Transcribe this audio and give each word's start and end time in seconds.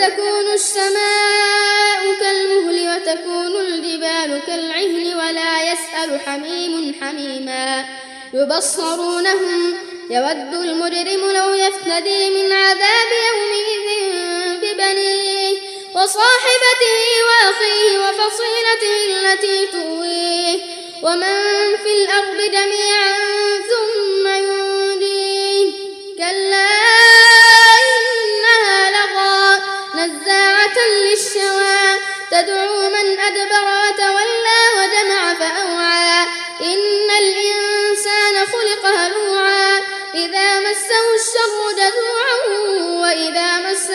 تكون 0.00 0.52
السماء 0.54 2.14
كالمهل 2.20 2.88
وتكون 2.88 3.60
الجبال 3.60 4.40
كالعهن 4.46 5.14
ولا 5.14 5.72
يسأل 5.72 6.20
حميم 6.26 6.94
حميما 7.00 7.84
يبصرونهم 8.34 9.74
يود 10.10 10.54
المجرم 10.54 11.30
لو 11.30 11.54
يفتدي 11.54 12.30
من 12.30 12.52
عذاب 12.52 13.10
يومئذ 13.28 13.86
ببنيه 14.62 15.58
وصاحبته 15.94 17.00
وأخيه 17.26 17.98
وفصيلته 17.98 18.96
التي 19.10 19.66
تؤويه 19.66 20.60
ومن 21.02 21.40
في 21.84 22.04
الأرض 22.04 22.36
جميعا 22.52 23.12
ثم 23.70 23.79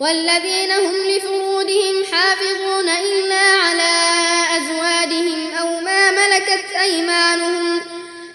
والذين 0.00 0.70
هم 0.70 0.94
لفروجهم 1.08 2.04
حافظون 2.12 2.88
إلا 2.88 3.40
على 3.40 3.92
أزواجهم 4.56 5.54
أو 5.60 5.80
ما 5.80 6.10
ملكت 6.10 6.64
أيمانهم 6.82 7.80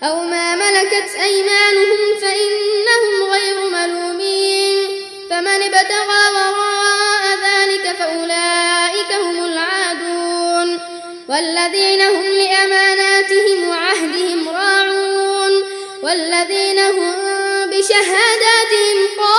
أو 0.04 0.24
ما 0.24 0.56
ملكت 0.56 1.16
أيمانهم 1.24 2.20
فإنهم 2.22 3.32
غير 3.32 3.70
ملومين 3.70 4.78
فمن 5.30 5.64
ابتغى 5.64 6.32
وراء 6.34 7.24
ذلك 7.44 7.96
فأولئك 8.00 9.12
هم 9.12 9.46
العادون 9.46 10.80
والذين 11.30 12.02
هم 12.02 12.26
لأماناتهم 12.26 13.70
وعهدهم 13.70 14.50
راعون 14.50 15.64
والذين 16.04 16.80
هم 16.80 17.16
بشهاداتهم 17.70 18.98
قائمون 19.18 19.35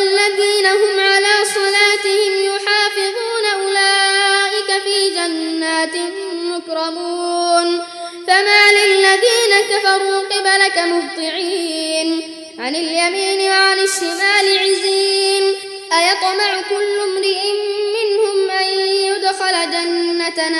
والذين 0.00 0.66
هم 0.66 1.00
على 1.00 1.44
صلاتهم 1.54 2.44
يحافظون 2.44 3.44
أولئك 3.62 4.82
في 4.84 5.10
جنات 5.10 5.96
مكرمون. 6.32 7.82
فما 8.26 8.72
للذين 8.72 9.52
كفروا 9.70 10.20
قبلك 10.20 10.78
مهطعين. 10.78 12.34
عن 12.58 12.76
اليمين 12.76 13.50
وعن 13.50 13.78
الشمال 13.78 14.58
عزين. 14.58 15.54
أيطمع 15.92 16.60
كل 16.70 17.00
امرئ 17.00 17.52
منهم 17.96 18.50
أن 18.50 18.68
يدخل 18.88 19.70
جنة 19.70 20.59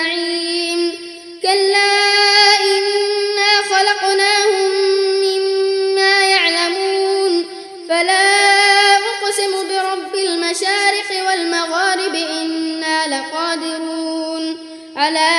على 15.01 15.31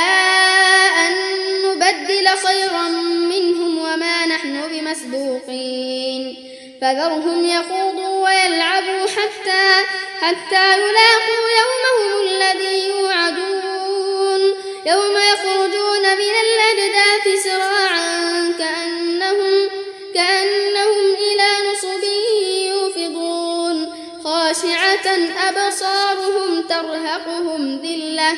أن 1.08 1.14
نبدل 1.66 2.28
خيرا 2.28 2.88
منهم 3.34 3.78
وما 3.78 4.26
نحن 4.26 4.62
بمسبوقين. 4.72 6.52
فذرهم 6.82 7.46
يخوضوا 7.46 8.24
ويلعبوا 8.24 9.06
حتى 9.08 9.86
حتى 10.22 10.74
يلاقوا 10.74 11.46
يومهم 11.62 12.28
الذي 12.28 12.90
يوعدون. 12.90 14.42
يوم 14.86 15.16
يخرجون 15.34 16.04
من 16.22 16.34
الأجداث 16.46 17.44
سراعا 17.44 18.54
كأنهم 18.60 19.70
كأنهم 20.16 21.06
إلى 21.14 21.50
نصب 21.72 22.04
يوفضون. 22.68 23.78
خاشعة 24.24 25.08
أبصارهم 25.50 26.62
ترهقهم 26.62 27.82
ذلة 27.84 28.38